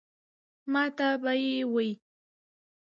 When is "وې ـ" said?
1.73-2.01